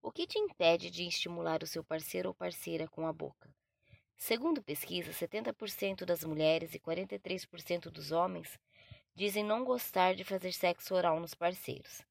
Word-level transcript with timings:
O 0.00 0.12
que 0.12 0.26
te 0.26 0.38
impede 0.38 0.90
de 0.90 1.06
estimular 1.06 1.62
o 1.62 1.66
seu 1.66 1.82
parceiro 1.82 2.28
ou 2.28 2.34
parceira 2.34 2.86
com 2.88 3.06
a 3.06 3.12
boca? 3.12 3.52
Segundo 4.16 4.62
pesquisa, 4.62 5.12
70% 5.12 6.04
das 6.04 6.24
mulheres 6.24 6.74
e 6.74 6.78
43% 6.78 7.90
dos 7.90 8.12
homens 8.12 8.58
dizem 9.14 9.44
não 9.44 9.64
gostar 9.64 10.14
de 10.14 10.24
fazer 10.24 10.52
sexo 10.52 10.94
oral 10.94 11.20
nos 11.20 11.34
parceiros. 11.34 12.02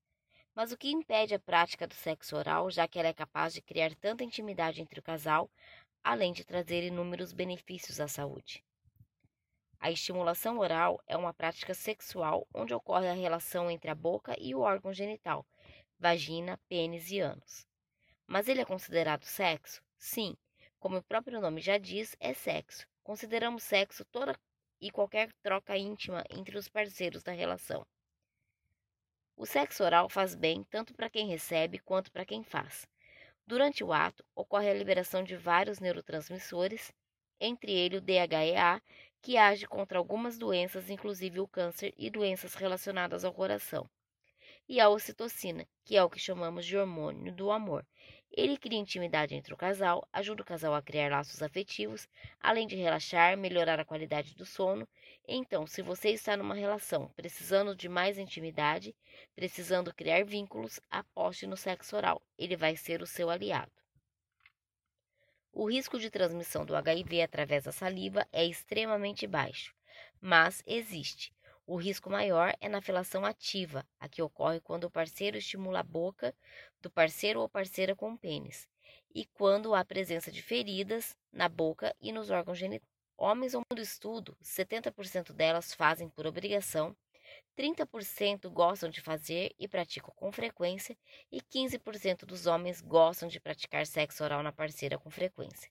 Mas 0.53 0.71
o 0.71 0.77
que 0.77 0.91
impede 0.91 1.33
a 1.33 1.39
prática 1.39 1.87
do 1.87 1.93
sexo 1.93 2.35
oral, 2.35 2.69
já 2.69 2.87
que 2.87 2.99
ela 2.99 3.07
é 3.07 3.13
capaz 3.13 3.53
de 3.53 3.61
criar 3.61 3.95
tanta 3.95 4.23
intimidade 4.23 4.81
entre 4.81 4.99
o 4.99 5.03
casal, 5.03 5.49
além 6.03 6.33
de 6.33 6.43
trazer 6.43 6.83
inúmeros 6.83 7.31
benefícios 7.31 7.99
à 7.99 8.07
saúde? 8.07 8.63
A 9.79 9.91
estimulação 9.91 10.59
oral 10.59 11.01
é 11.07 11.15
uma 11.15 11.33
prática 11.33 11.73
sexual 11.73 12.47
onde 12.53 12.73
ocorre 12.73 13.07
a 13.07 13.13
relação 13.13 13.71
entre 13.71 13.89
a 13.89 13.95
boca 13.95 14.35
e 14.39 14.53
o 14.53 14.59
órgão 14.59 14.91
genital, 14.91 15.45
vagina, 15.99 16.59
pênis 16.67 17.11
e 17.11 17.19
ânus. 17.19 17.67
Mas 18.27 18.49
ele 18.49 18.59
é 18.59 18.65
considerado 18.65 19.23
sexo? 19.23 19.81
Sim, 19.97 20.35
como 20.77 20.97
o 20.97 21.03
próprio 21.03 21.39
nome 21.39 21.61
já 21.61 21.77
diz, 21.77 22.13
é 22.19 22.33
sexo. 22.33 22.85
Consideramos 23.01 23.63
sexo 23.63 24.03
toda 24.05 24.37
e 24.81 24.91
qualquer 24.91 25.31
troca 25.41 25.77
íntima 25.77 26.25
entre 26.29 26.57
os 26.57 26.67
parceiros 26.67 27.23
da 27.23 27.31
relação. 27.31 27.87
O 29.37 29.45
sexo 29.45 29.81
oral 29.81 30.09
faz 30.09 30.35
bem 30.35 30.61
tanto 30.65 30.93
para 30.93 31.09
quem 31.09 31.27
recebe 31.27 31.79
quanto 31.79 32.11
para 32.11 32.25
quem 32.25 32.43
faz. 32.43 32.85
Durante 33.45 33.81
o 33.81 33.93
ato, 33.93 34.25
ocorre 34.35 34.69
a 34.69 34.73
liberação 34.73 35.23
de 35.23 35.37
vários 35.37 35.79
neurotransmissores, 35.79 36.91
entre 37.39 37.71
eles 37.71 37.99
o 37.99 38.01
DHEA, 38.01 38.81
que 39.21 39.37
age 39.37 39.65
contra 39.67 39.97
algumas 39.97 40.37
doenças, 40.37 40.89
inclusive 40.89 41.39
o 41.39 41.47
câncer 41.47 41.93
e 41.97 42.09
doenças 42.09 42.55
relacionadas 42.55 43.23
ao 43.23 43.33
coração 43.33 43.89
e 44.67 44.79
a 44.79 44.89
ocitocina, 44.89 45.67
que 45.83 45.95
é 45.95 46.03
o 46.03 46.09
que 46.09 46.19
chamamos 46.19 46.65
de 46.65 46.77
hormônio 46.77 47.31
do 47.31 47.51
amor. 47.51 47.85
Ele 48.31 48.57
cria 48.57 48.77
intimidade 48.77 49.33
entre 49.33 49.53
o 49.53 49.57
casal, 49.57 50.07
ajuda 50.11 50.43
o 50.43 50.45
casal 50.45 50.75
a 50.75 50.81
criar 50.81 51.09
laços 51.09 51.41
afetivos, 51.41 52.07
além 52.39 52.67
de 52.67 52.75
relaxar, 52.75 53.37
melhorar 53.37 53.79
a 53.79 53.85
qualidade 53.85 54.35
do 54.35 54.45
sono. 54.45 54.87
Então, 55.27 55.65
se 55.65 55.81
você 55.81 56.09
está 56.09 56.35
numa 56.35 56.53
relação 56.53 57.07
precisando 57.15 57.75
de 57.75 57.87
mais 57.87 58.17
intimidade, 58.17 58.95
precisando 59.35 59.93
criar 59.93 60.23
vínculos, 60.25 60.79
aposte 60.89 61.47
no 61.47 61.57
sexo 61.57 61.95
oral. 61.95 62.21
Ele 62.37 62.55
vai 62.55 62.75
ser 62.75 63.01
o 63.01 63.07
seu 63.07 63.29
aliado. 63.29 63.71
O 65.51 65.67
risco 65.67 65.97
de 65.97 66.11
transmissão 66.11 66.63
do 66.63 66.75
HIV 66.75 67.23
através 67.23 67.63
da 67.63 67.71
saliva 67.71 68.27
é 68.31 68.45
extremamente 68.45 69.25
baixo, 69.25 69.73
mas 70.21 70.61
existe. 70.67 71.33
O 71.69 71.75
risco 71.75 72.09
maior 72.09 72.55
é 72.61 72.69
na 72.69 72.81
felação 72.81 73.25
ativa, 73.25 73.85
a 73.99 74.07
que 74.07 74.21
ocorre 74.21 74.61
quando 74.61 74.85
o 74.85 74.89
parceiro 74.89 75.37
estimula 75.37 75.81
a 75.81 75.83
boca 75.83 76.33
do 76.81 76.89
parceiro 76.89 77.41
ou 77.41 77.49
parceira 77.49 77.93
com 77.93 78.13
o 78.13 78.17
pênis, 78.17 78.69
e 79.13 79.25
quando 79.25 79.75
há 79.75 79.83
presença 79.83 80.31
de 80.31 80.41
feridas 80.41 81.13
na 81.29 81.49
boca 81.49 81.93
e 81.99 82.13
nos 82.13 82.29
órgãos 82.29 82.57
genitais. 82.57 82.89
Homens 83.17 83.53
ao 83.53 83.63
mundo 83.69 83.81
estudo, 83.81 84.37
70% 84.41 85.33
delas 85.33 85.73
fazem 85.73 86.07
por 86.07 86.25
obrigação, 86.25 86.95
30% 87.57 88.49
gostam 88.49 88.89
de 88.89 89.01
fazer 89.01 89.53
e 89.59 89.67
praticam 89.67 90.13
com 90.15 90.31
frequência, 90.31 90.97
e 91.29 91.41
15% 91.41 92.25
dos 92.25 92.47
homens 92.47 92.79
gostam 92.79 93.27
de 93.27 93.41
praticar 93.41 93.85
sexo 93.85 94.23
oral 94.23 94.41
na 94.41 94.53
parceira 94.53 94.97
com 94.97 95.09
frequência. 95.09 95.69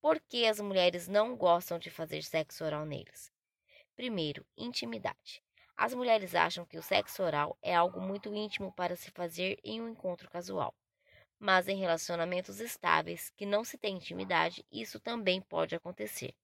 Por 0.00 0.20
que 0.20 0.46
as 0.46 0.60
mulheres 0.60 1.08
não 1.08 1.36
gostam 1.36 1.76
de 1.76 1.90
fazer 1.90 2.22
sexo 2.22 2.64
oral 2.64 2.86
neles? 2.86 3.34
Primeiro, 3.96 4.46
intimidade. 4.58 5.42
As 5.74 5.94
mulheres 5.94 6.34
acham 6.34 6.66
que 6.66 6.76
o 6.76 6.82
sexo 6.82 7.22
oral 7.22 7.58
é 7.62 7.74
algo 7.74 7.98
muito 7.98 8.34
íntimo 8.34 8.70
para 8.72 8.94
se 8.94 9.10
fazer 9.10 9.58
em 9.64 9.80
um 9.80 9.88
encontro 9.88 10.30
casual. 10.30 10.74
Mas 11.38 11.66
em 11.66 11.76
relacionamentos 11.76 12.60
estáveis, 12.60 13.30
que 13.36 13.46
não 13.46 13.64
se 13.64 13.78
tem 13.78 13.96
intimidade, 13.96 14.64
isso 14.70 15.00
também 15.00 15.40
pode 15.40 15.74
acontecer. 15.74 16.34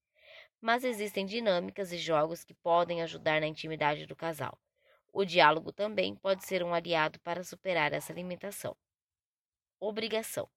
Mas 0.62 0.82
existem 0.82 1.26
dinâmicas 1.26 1.92
e 1.92 1.98
jogos 1.98 2.42
que 2.42 2.54
podem 2.54 3.02
ajudar 3.02 3.40
na 3.40 3.46
intimidade 3.46 4.06
do 4.06 4.16
casal. 4.16 4.58
O 5.12 5.22
diálogo 5.22 5.72
também 5.72 6.16
pode 6.16 6.46
ser 6.46 6.62
um 6.62 6.72
aliado 6.72 7.20
para 7.20 7.44
superar 7.44 7.92
essa 7.92 8.14
limitação. 8.14 8.74
Obrigação. 9.78 10.48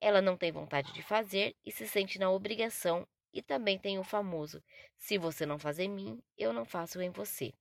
Ela 0.00 0.20
não 0.20 0.36
tem 0.36 0.50
vontade 0.50 0.92
de 0.92 1.02
fazer 1.02 1.54
e 1.64 1.70
se 1.70 1.86
sente 1.86 2.18
na 2.18 2.30
obrigação 2.30 3.06
e 3.34 3.42
também 3.42 3.76
tem 3.76 3.98
o 3.98 4.04
famoso: 4.04 4.62
se 4.96 5.18
você 5.18 5.44
não 5.44 5.58
faz 5.58 5.80
em 5.80 5.88
mim, 5.88 6.22
eu 6.38 6.52
não 6.52 6.64
faço 6.64 7.02
em 7.02 7.10
você. 7.10 7.52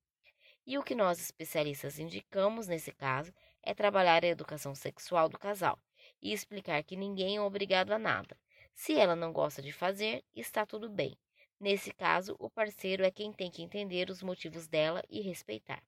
E 0.66 0.78
o 0.78 0.84
que 0.84 0.96
nós 0.96 1.20
especialistas 1.20 2.00
indicamos 2.00 2.68
nesse 2.68 2.92
caso 2.92 3.34
é 3.62 3.74
trabalhar 3.74 4.24
a 4.24 4.28
educação 4.28 4.76
sexual 4.76 5.28
do 5.28 5.38
casal 5.38 5.78
e 6.22 6.32
explicar 6.32 6.84
que 6.84 6.96
ninguém 6.96 7.38
é 7.38 7.42
obrigado 7.42 7.92
a 7.92 8.00
nada. 8.00 8.38
Se 8.74 8.94
ela 8.94 9.16
não 9.16 9.34
gosta 9.34 9.62
de 9.62 9.74
fazer, 9.74 10.24
está 10.34 10.66
tudo 10.66 10.90
bem. 10.90 11.18
Nesse 11.60 11.92
caso, 11.92 12.36
o 12.40 12.50
parceiro 12.50 13.04
é 13.04 13.12
quem 13.12 13.34
tem 13.34 13.50
que 13.50 13.62
entender 13.62 14.10
os 14.10 14.22
motivos 14.22 14.68
dela 14.68 15.04
e 15.10 15.22
respeitar. 15.22 15.84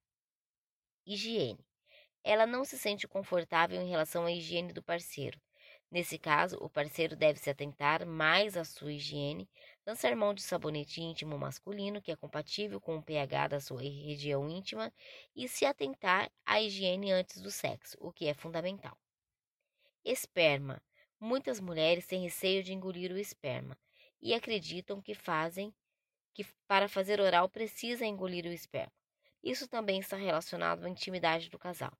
Higiene. 1.05 1.63
Ela 2.23 2.47
não 2.47 2.65
se 2.65 2.77
sente 2.77 3.07
confortável 3.07 3.79
em 3.81 3.89
relação 3.89 4.25
à 4.25 4.31
higiene 4.31 4.73
do 4.73 4.81
parceiro. 4.81 5.39
Nesse 5.95 6.19
caso, 6.19 6.57
o 6.57 6.69
parceiro 6.69 7.15
deve 7.15 7.39
se 7.39 7.49
atentar 7.49 8.05
mais 8.05 8.57
à 8.57 8.65
sua 8.65 8.91
higiene, 8.91 9.49
lançar 9.87 10.13
mão 10.13 10.33
de 10.33 10.43
sabonete 10.43 11.01
íntimo 11.01 11.39
masculino 11.39 12.01
que 12.01 12.11
é 12.11 12.17
compatível 12.17 12.81
com 12.81 12.97
o 12.97 13.01
pH 13.01 13.47
da 13.47 13.61
sua 13.61 13.79
região 13.79 14.49
íntima 14.49 14.91
e 15.33 15.47
se 15.47 15.65
atentar 15.65 16.29
à 16.45 16.61
higiene 16.61 17.13
antes 17.13 17.39
do 17.39 17.49
sexo, 17.49 17.95
o 18.01 18.11
que 18.11 18.27
é 18.27 18.33
fundamental. 18.33 18.97
Esperma. 20.03 20.81
Muitas 21.17 21.61
mulheres 21.61 22.05
têm 22.05 22.23
receio 22.23 22.61
de 22.61 22.73
engolir 22.73 23.13
o 23.13 23.17
esperma 23.17 23.77
e 24.21 24.33
acreditam 24.33 25.01
que 25.01 25.15
fazem 25.15 25.73
que 26.33 26.43
para 26.67 26.89
fazer 26.89 27.21
oral 27.21 27.47
precisa 27.47 28.05
engolir 28.05 28.43
o 28.43 28.51
esperma. 28.51 28.91
Isso 29.41 29.65
também 29.65 30.01
está 30.01 30.17
relacionado 30.17 30.83
à 30.83 30.89
intimidade 30.89 31.49
do 31.49 31.57
casal. 31.57 31.97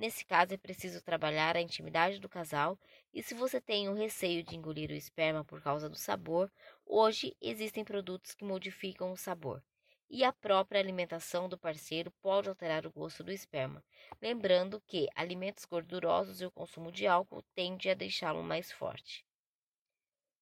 Nesse 0.00 0.24
caso, 0.24 0.54
é 0.54 0.56
preciso 0.56 1.02
trabalhar 1.02 1.58
a 1.58 1.60
intimidade 1.60 2.18
do 2.18 2.26
casal 2.26 2.80
e 3.12 3.22
se 3.22 3.34
você 3.34 3.60
tem 3.60 3.86
o 3.86 3.92
receio 3.92 4.42
de 4.42 4.56
engolir 4.56 4.88
o 4.88 4.94
esperma 4.94 5.44
por 5.44 5.60
causa 5.60 5.90
do 5.90 5.94
sabor, 5.94 6.50
hoje 6.86 7.36
existem 7.38 7.84
produtos 7.84 8.34
que 8.34 8.42
modificam 8.42 9.12
o 9.12 9.16
sabor. 9.18 9.62
E 10.08 10.24
a 10.24 10.32
própria 10.32 10.80
alimentação 10.80 11.50
do 11.50 11.58
parceiro 11.58 12.10
pode 12.22 12.48
alterar 12.48 12.86
o 12.86 12.90
gosto 12.90 13.22
do 13.22 13.30
esperma. 13.30 13.84
Lembrando 14.22 14.80
que 14.86 15.06
alimentos 15.14 15.66
gordurosos 15.66 16.40
e 16.40 16.46
o 16.46 16.50
consumo 16.50 16.90
de 16.90 17.06
álcool 17.06 17.42
tende 17.54 17.90
a 17.90 17.94
deixá-lo 17.94 18.42
mais 18.42 18.72
forte. 18.72 19.22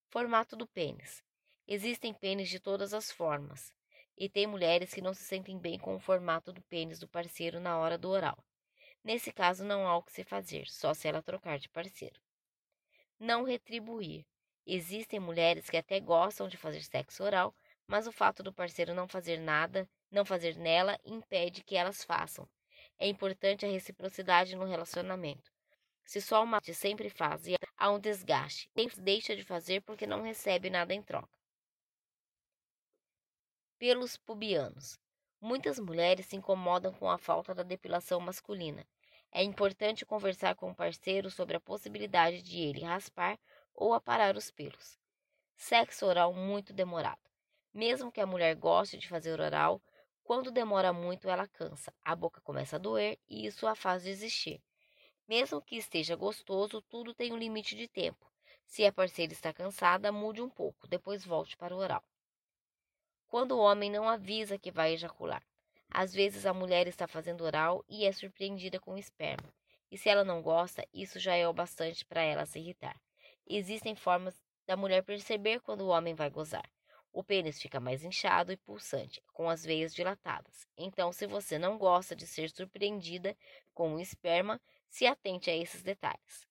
Formato 0.09 0.55
do 0.55 0.69
pênis. 0.69 1.21
Existem 1.67 2.15
pênis 2.15 2.49
de 2.49 2.61
todas 2.61 2.95
as 2.95 3.11
formas, 3.11 3.75
e 4.17 4.29
tem 4.29 4.47
mulheres 4.47 4.95
que 4.95 5.03
não 5.03 5.13
se 5.13 5.25
sentem 5.25 5.59
bem 5.59 5.81
com 5.81 5.97
o 5.97 6.01
formato 6.01 6.53
do 6.53 6.63
pênis 6.63 7.01
do 7.01 7.09
parceiro 7.09 7.59
na 7.59 7.77
hora 7.77 7.99
do 7.99 8.09
oral. 8.09 8.48
Nesse 9.09 9.33
caso, 9.33 9.65
não 9.65 9.89
há 9.89 9.97
o 9.97 10.03
que 10.03 10.13
se 10.13 10.23
fazer, 10.23 10.69
só 10.69 10.93
se 10.93 11.09
ela 11.09 11.23
trocar 11.23 11.59
de 11.59 11.67
parceiro. 11.67 12.21
Não 13.19 13.43
retribuir. 13.43 14.27
Existem 14.67 15.19
mulheres 15.19 15.71
que 15.71 15.79
até 15.79 15.99
gostam 15.99 16.47
de 16.47 16.59
fazer 16.59 16.83
sexo 16.83 17.25
oral, 17.25 17.57
mas 17.87 18.07
o 18.07 18.13
fato 18.13 18.43
do 18.43 18.53
parceiro 18.53 18.93
não 18.93 19.09
fazer 19.09 19.39
nada, 19.39 19.89
não 20.11 20.27
fazer 20.27 20.59
nela, 20.59 21.01
impede 21.07 21.65
que 21.65 21.75
elas 21.75 22.05
façam. 22.05 22.47
É 22.99 23.09
importante 23.09 23.65
a 23.65 23.71
reciprocidade 23.71 24.55
no 24.55 24.67
relacionamento. 24.67 25.51
Se 26.05 26.21
só 26.21 26.45
uma 26.45 26.59
parte 26.59 26.75
sempre 26.75 27.09
faz 27.09 27.47
e 27.47 27.55
há 27.79 27.91
um 27.91 27.99
desgaste, 27.99 28.69
deixa 28.99 29.35
de 29.35 29.43
fazer 29.43 29.81
porque 29.81 30.07
não 30.07 30.21
recebe 30.21 30.69
nada 30.69 30.93
em 30.93 31.03
troca. 31.03 31.33
Pelos 33.79 34.19
pubianos. 34.19 35.01
Muitas 35.41 35.79
mulheres 35.79 36.27
se 36.27 36.37
incomodam 36.37 36.93
com 36.93 37.09
a 37.09 37.17
falta 37.17 37.55
da 37.55 37.63
depilação 37.63 38.21
masculina. 38.21 38.87
É 39.31 39.43
importante 39.43 40.07
conversar 40.07 40.55
com 40.55 40.71
o 40.71 40.75
parceiro 40.75 41.31
sobre 41.31 41.57
a 41.57 41.61
possibilidade 41.61 42.43
de 42.43 42.61
ele 42.61 42.85
raspar 42.85 43.39
ou 43.75 43.95
aparar 43.95 44.37
os 44.37 44.51
pelos. 44.51 44.99
Sexo 45.57 46.07
oral 46.07 46.33
muito 46.33 46.73
demorado. 46.73 47.21
Mesmo 47.73 48.11
que 48.11 48.21
a 48.21 48.27
mulher 48.27 48.55
goste 48.57 48.97
de 48.97 49.09
fazer 49.09 49.41
oral, 49.41 49.81
quando 50.23 50.51
demora 50.51 50.93
muito 50.93 51.29
ela 51.29 51.47
cansa, 51.47 51.93
a 52.05 52.15
boca 52.17 52.41
começa 52.41 52.77
a 52.77 52.79
doer 52.79 53.19
e 53.29 53.47
isso 53.47 53.67
a 53.67 53.75
faz 53.75 54.03
desistir. 54.03 54.63
Mesmo 55.27 55.61
que 55.61 55.77
esteja 55.77 56.17
gostoso, 56.17 56.81
tudo 56.83 57.15
tem 57.15 57.33
um 57.33 57.39
limite 57.39 57.77
de 57.77 57.87
tempo. 57.87 58.27
Se 58.67 58.85
a 58.85 58.93
parceira 58.93 59.33
está 59.33 59.53
cansada, 59.53 60.11
mude 60.11 60.41
um 60.41 60.49
pouco, 60.49 60.89
depois 60.89 61.25
volte 61.25 61.57
para 61.57 61.75
o 61.75 61.79
oral 61.79 62.05
quando 63.29 63.53
o 63.53 63.59
homem 63.59 63.91
não 63.91 64.09
avisa 64.09 64.59
que 64.59 64.71
vai 64.71 64.95
ejacular. 64.95 65.43
Às 65.91 66.13
vezes 66.15 66.47
a 66.47 66.55
mulher 66.55 66.87
está 66.87 67.07
fazendo 67.07 67.45
oral 67.45 67.85
e 67.89 68.05
é 68.05 68.13
surpreendida 68.13 68.79
com 68.81 68.97
esperma. 68.97 69.53
E 69.91 69.99
se 69.99 70.09
ela 70.09 70.25
não 70.25 70.43
gosta, 70.43 70.87
isso 70.93 71.19
já 71.19 71.35
é 71.35 71.49
o 71.49 71.53
bastante 71.53 72.05
para 72.05 72.23
ela 72.23 72.47
se 72.47 72.59
irritar. 72.59 73.01
Existem 73.47 73.95
formas 73.97 74.41
da 74.67 74.77
mulher 74.77 75.03
perceber 75.03 75.61
quando 75.61 75.83
o 75.83 75.89
homem 75.89 76.15
vai 76.15 76.31
gozar. 76.31 76.69
O 77.13 77.25
pênis 77.25 77.61
fica 77.61 77.81
mais 77.81 78.05
inchado 78.05 78.53
e 78.53 78.57
pulsante, 78.57 79.23
com 79.33 79.49
as 79.49 79.65
veias 79.65 79.95
dilatadas. 79.95 80.67
Então, 80.77 81.11
se 81.13 81.27
você 81.27 81.59
não 81.59 81.79
gosta 81.79 82.15
de 82.15 82.27
ser 82.27 82.51
surpreendida 82.51 83.37
com 83.75 83.95
o 83.95 84.01
esperma, 84.01 84.61
se 84.89 85.07
atente 85.07 85.51
a 85.51 85.57
esses 85.57 85.83
detalhes. 85.83 86.47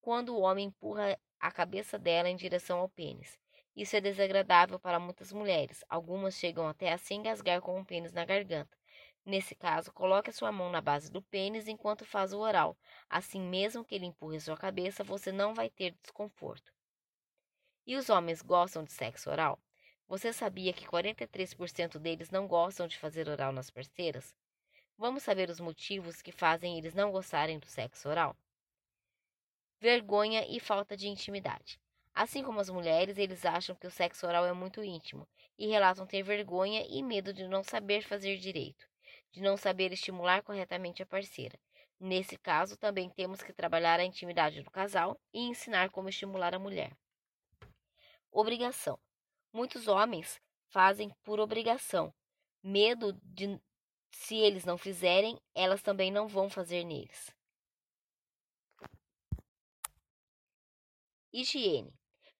quando 0.00 0.34
o 0.34 0.40
homem 0.40 0.66
empurra 0.66 1.18
a 1.40 1.50
cabeça 1.50 1.98
dela 1.98 2.28
em 2.28 2.36
direção 2.36 2.78
ao 2.80 2.88
pênis. 2.88 3.38
Isso 3.74 3.96
é 3.96 4.00
desagradável 4.00 4.78
para 4.78 5.00
muitas 5.00 5.32
mulheres. 5.32 5.82
Algumas 5.88 6.34
chegam 6.34 6.68
até 6.68 6.92
a 6.92 6.98
se 6.98 7.14
engasgar 7.14 7.60
com 7.60 7.80
o 7.80 7.84
pênis 7.84 8.12
na 8.12 8.24
garganta. 8.24 8.76
Nesse 9.24 9.54
caso, 9.54 9.92
coloque 9.92 10.30
a 10.30 10.32
sua 10.32 10.52
mão 10.52 10.70
na 10.70 10.80
base 10.80 11.10
do 11.10 11.22
pênis 11.22 11.68
enquanto 11.68 12.04
faz 12.04 12.32
o 12.32 12.40
oral. 12.40 12.76
Assim, 13.08 13.40
mesmo 13.40 13.84
que 13.84 13.94
ele 13.94 14.06
empurre 14.06 14.40
sua 14.40 14.56
cabeça, 14.56 15.04
você 15.04 15.30
não 15.30 15.54
vai 15.54 15.70
ter 15.70 15.94
desconforto. 16.02 16.72
E 17.86 17.96
os 17.96 18.10
homens 18.10 18.42
gostam 18.42 18.84
de 18.84 18.92
sexo 18.92 19.30
oral? 19.30 19.58
Você 20.08 20.32
sabia 20.32 20.72
que 20.72 20.86
43% 20.86 21.98
deles 21.98 22.30
não 22.30 22.46
gostam 22.46 22.86
de 22.86 22.98
fazer 22.98 23.28
oral 23.28 23.52
nas 23.52 23.70
parceiras? 23.70 24.34
Vamos 24.98 25.22
saber 25.22 25.48
os 25.48 25.60
motivos 25.60 26.20
que 26.20 26.30
fazem 26.30 26.76
eles 26.76 26.94
não 26.94 27.10
gostarem 27.10 27.58
do 27.58 27.66
sexo 27.66 28.08
oral? 28.08 28.36
Vergonha 29.80 30.46
e 30.48 30.60
falta 30.60 30.96
de 30.96 31.08
intimidade. 31.08 31.80
Assim 32.14 32.42
como 32.42 32.60
as 32.60 32.68
mulheres, 32.68 33.18
eles 33.18 33.44
acham 33.44 33.74
que 33.74 33.86
o 33.86 33.90
sexo 33.90 34.26
oral 34.26 34.46
é 34.46 34.52
muito 34.52 34.82
íntimo 34.84 35.26
e 35.58 35.66
relatam 35.66 36.06
ter 36.06 36.22
vergonha 36.22 36.84
e 36.88 37.02
medo 37.02 37.32
de 37.32 37.48
não 37.48 37.62
saber 37.62 38.02
fazer 38.02 38.36
direito 38.38 38.86
de 39.32 39.40
não 39.40 39.56
saber 39.56 39.92
estimular 39.92 40.42
corretamente 40.42 41.02
a 41.02 41.06
parceira. 41.06 41.58
Nesse 41.98 42.36
caso, 42.36 42.76
também 42.76 43.08
temos 43.08 43.42
que 43.42 43.52
trabalhar 43.52 43.98
a 43.98 44.04
intimidade 44.04 44.62
do 44.62 44.70
casal 44.70 45.18
e 45.32 45.40
ensinar 45.40 45.90
como 45.90 46.08
estimular 46.08 46.54
a 46.54 46.58
mulher. 46.58 46.96
Obrigação. 48.30 48.98
Muitos 49.52 49.88
homens 49.88 50.40
fazem 50.68 51.10
por 51.22 51.40
obrigação, 51.40 52.12
medo 52.62 53.12
de 53.22 53.60
se 54.10 54.36
eles 54.36 54.64
não 54.64 54.76
fizerem, 54.76 55.38
elas 55.54 55.82
também 55.82 56.10
não 56.10 56.28
vão 56.28 56.50
fazer 56.50 56.84
neles. 56.84 57.34
Higiene. 61.32 61.92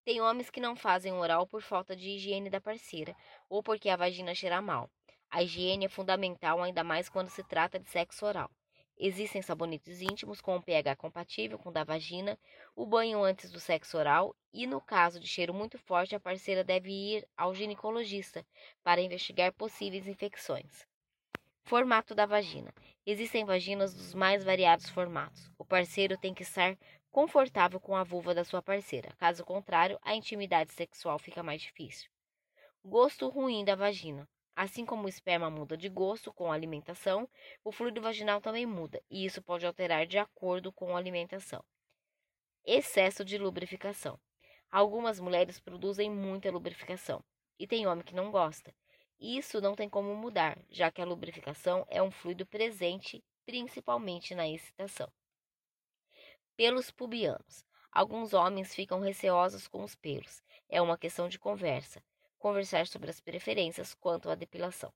Tem 0.05 0.21
homens 0.21 0.51
que 0.51 0.61
não 0.61 0.75
fazem 0.75 1.13
oral 1.13 1.47
por 1.47 1.63
falta 1.63 1.95
de 1.95 2.11
higiene 2.11 2.51
da 2.51 2.61
parceira 2.61 3.15
ou 3.49 3.63
porque 3.63 3.89
a 3.89 3.97
vagina 3.97 4.35
cheira 4.35 4.61
mal. 4.61 4.91
A 5.31 5.43
higiene 5.43 5.85
é 5.85 5.89
fundamental, 5.89 6.61
ainda 6.61 6.83
mais 6.83 7.09
quando 7.09 7.29
se 7.29 7.43
trata 7.45 7.79
de 7.79 7.89
sexo 7.89 8.27
oral. 8.27 8.51
Existem 8.99 9.41
sabonetes 9.41 10.03
íntimos 10.03 10.41
com 10.41 10.57
um 10.57 10.61
pH 10.61 10.97
compatível 10.97 11.59
com 11.59 11.71
o 11.71 11.73
da 11.73 11.85
vagina, 11.85 12.39
o 12.75 12.85
banho 12.85 13.23
antes 13.23 13.51
do 13.51 13.59
sexo 13.59 13.97
oral 13.97 14.35
e, 14.53 14.67
no 14.67 14.81
caso 14.81 15.19
de 15.19 15.27
cheiro 15.27 15.55
muito 15.55 15.79
forte, 15.79 16.15
a 16.15 16.21
parceira 16.21 16.63
deve 16.63 16.91
ir 16.91 17.27
ao 17.37 17.55
ginecologista 17.55 18.45
para 18.83 19.01
investigar 19.01 19.53
possíveis 19.53 20.07
infecções. 20.07 20.87
Formato 21.65 22.15
da 22.15 22.27
vagina. 22.27 22.75
Existem 23.07 23.45
vaginas 23.45 23.95
dos 23.95 24.15
mais 24.15 24.45
variados 24.45 24.89
formatos. 24.89 25.51
O 25.57 25.65
parceiro 25.65 26.19
tem 26.19 26.35
que 26.35 26.43
estar 26.43 26.77
confortável 27.13 27.79
com 27.79 27.95
a 27.95 28.03
vulva 28.03 28.35
da 28.35 28.43
sua 28.43 28.63
parceira. 28.63 29.13
Caso 29.19 29.45
contrário, 29.45 29.99
a 30.03 30.15
intimidade 30.15 30.73
sexual 30.73 31.19
fica 31.19 31.43
mais 31.43 31.61
difícil. 31.61 32.11
Gosto 32.83 33.29
ruim 33.29 33.65
da 33.65 33.77
vagina. 33.77 34.27
Assim 34.57 34.85
como 34.85 35.05
o 35.05 35.09
esperma 35.09 35.49
muda 35.51 35.77
de 35.77 35.89
gosto 35.89 36.33
com 36.33 36.51
a 36.51 36.55
alimentação, 36.55 37.29
o 37.63 37.71
fluido 37.71 38.01
vaginal 38.01 38.41
também 38.41 38.67
muda, 38.67 39.03
e 39.11 39.25
isso 39.25 39.41
pode 39.43 39.65
alterar 39.65 40.07
de 40.07 40.19
acordo 40.19 40.73
com 40.73 40.95
a 40.95 40.99
alimentação. 40.99 41.63
Excesso 42.65 43.25
de 43.25 43.39
lubrificação. 43.39 44.19
Algumas 44.71 45.21
mulheres 45.21 45.61
produzem 45.61 46.11
muita 46.11 46.51
lubrificação, 46.51 47.23
e 47.59 47.67
tem 47.67 47.87
homem 47.87 48.05
que 48.05 48.15
não 48.15 48.31
gosta. 48.31 48.75
Isso 49.19 49.61
não 49.61 49.75
tem 49.75 49.89
como 49.89 50.15
mudar, 50.15 50.59
já 50.71 50.91
que 50.91 51.01
a 51.01 51.07
lubrificação 51.07 51.87
é 51.89 52.03
um 52.03 52.11
fluido 52.11 52.45
presente 52.45 53.25
principalmente 53.47 54.35
na 54.35 54.49
excitação. 54.49 55.11
Pelos 56.57 56.91
pubianos. 56.91 57.65
Alguns 57.91 58.33
homens 58.33 58.75
ficam 58.75 59.01
receosos 59.01 59.69
com 59.69 59.83
os 59.83 59.95
pelos. 59.95 60.43
É 60.69 60.81
uma 60.81 60.99
questão 60.99 61.29
de 61.29 61.39
conversa 61.39 62.03
conversar 62.43 62.89
sobre 62.89 63.09
as 63.09 63.21
preferências 63.21 63.95
quanto 63.95 64.29
à 64.29 64.35
depilação. 64.35 64.93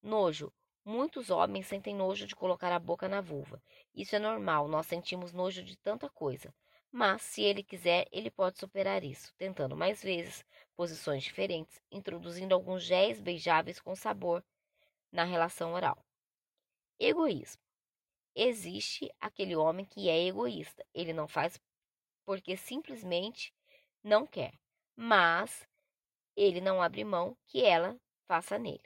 Nojo. 0.00 0.52
Muitos 0.84 1.30
homens 1.30 1.66
sentem 1.66 1.94
nojo 1.94 2.26
de 2.26 2.36
colocar 2.36 2.70
a 2.70 2.78
boca 2.78 3.08
na 3.08 3.20
vulva. 3.20 3.60
Isso 3.94 4.14
é 4.14 4.18
normal, 4.18 4.68
nós 4.68 4.86
sentimos 4.86 5.32
nojo 5.32 5.64
de 5.64 5.76
tanta 5.78 6.08
coisa. 6.10 6.54
Mas, 6.92 7.22
se 7.22 7.42
ele 7.42 7.62
quiser, 7.62 8.06
ele 8.12 8.30
pode 8.30 8.58
superar 8.58 9.02
isso, 9.02 9.34
tentando 9.36 9.74
mais 9.74 10.02
vezes, 10.02 10.44
posições 10.76 11.24
diferentes, 11.24 11.80
introduzindo 11.90 12.54
alguns 12.54 12.84
géis 12.84 13.18
beijáveis 13.18 13.80
com 13.80 13.96
sabor 13.96 14.44
na 15.10 15.24
relação 15.24 15.72
oral. 15.72 16.04
Egoísmo. 17.00 17.63
Existe 18.34 19.12
aquele 19.20 19.54
homem 19.54 19.84
que 19.84 20.08
é 20.08 20.26
egoísta. 20.26 20.84
Ele 20.92 21.12
não 21.12 21.28
faz 21.28 21.60
porque 22.24 22.56
simplesmente 22.56 23.54
não 24.02 24.26
quer, 24.26 24.52
mas 24.96 25.68
ele 26.36 26.60
não 26.60 26.82
abre 26.82 27.04
mão 27.04 27.36
que 27.46 27.64
ela 27.64 27.98
faça 28.26 28.58
nele. 28.58 28.82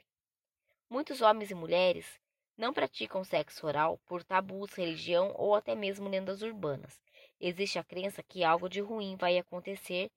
Muitos 0.89 1.21
homens 1.21 1.51
e 1.51 1.55
mulheres 1.55 2.19
não 2.57 2.73
praticam 2.73 3.23
sexo 3.23 3.65
oral 3.65 3.97
por 4.05 4.23
tabus, 4.23 4.73
religião 4.73 5.33
ou 5.37 5.55
até 5.55 5.75
mesmo 5.75 6.09
lendas 6.09 6.41
urbanas. 6.41 7.01
Existe 7.39 7.79
a 7.79 7.83
crença 7.83 8.21
que 8.21 8.43
algo 8.43 8.67
de 8.67 8.81
ruim 8.81 9.15
vai 9.15 9.37
acontecer 9.37 10.11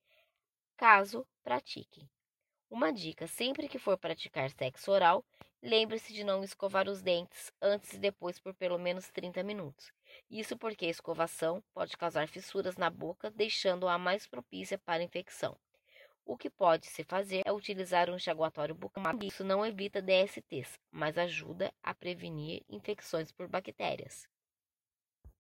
caso 0.76 1.26
pratiquem. 1.42 2.10
Uma 2.72 2.90
dica: 2.90 3.26
sempre 3.26 3.68
que 3.68 3.78
for 3.78 3.98
praticar 3.98 4.48
sexo 4.48 4.90
oral, 4.90 5.22
lembre-se 5.62 6.10
de 6.10 6.24
não 6.24 6.42
escovar 6.42 6.88
os 6.88 7.02
dentes 7.02 7.52
antes 7.60 7.92
e 7.92 7.98
depois 7.98 8.38
por 8.38 8.54
pelo 8.54 8.78
menos 8.78 9.10
30 9.10 9.42
minutos. 9.42 9.92
Isso 10.30 10.56
porque 10.56 10.86
a 10.86 10.88
escovação 10.88 11.62
pode 11.74 11.94
causar 11.98 12.26
fissuras 12.28 12.78
na 12.78 12.88
boca, 12.88 13.30
deixando-a 13.30 13.98
mais 13.98 14.26
propícia 14.26 14.78
para 14.78 15.02
infecção. 15.02 15.54
O 16.24 16.34
que 16.34 16.48
pode 16.48 16.86
se 16.86 17.04
fazer 17.04 17.42
é 17.44 17.52
utilizar 17.52 18.08
um 18.08 18.16
enxaguatório 18.16 18.74
bucal. 18.74 19.04
Isso 19.22 19.44
não 19.44 19.66
evita 19.66 20.00
DSTs, 20.00 20.78
mas 20.90 21.18
ajuda 21.18 21.70
a 21.82 21.92
prevenir 21.92 22.62
infecções 22.70 23.30
por 23.30 23.48
bactérias. 23.48 24.26